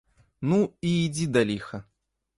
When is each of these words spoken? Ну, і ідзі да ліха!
Ну, 0.53 0.57
і 0.91 0.95
ідзі 1.05 1.27
да 1.37 1.45
ліха! 1.51 1.85